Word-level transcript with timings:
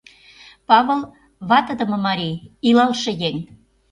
Павыл, 0.67 1.01
ватыдыме 1.49 1.97
марий, 2.05 2.35
илалше 2.67 3.11
еҥ. 3.27 3.35